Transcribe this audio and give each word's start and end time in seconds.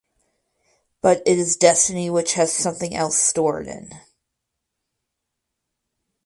But 1.03 1.21
it 1.27 1.37
is 1.37 1.55
destiny 1.55 2.09
which 2.09 2.33
has 2.33 2.51
something 2.51 2.95
else 2.95 3.19
stored 3.19 3.67
in. 3.67 3.91